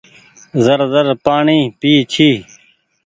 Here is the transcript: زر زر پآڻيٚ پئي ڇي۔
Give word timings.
زر 0.63 0.79
زر 0.93 1.07
پآڻيٚ 1.25 1.71
پئي 1.79 1.93
ڇي۔ 2.11 2.29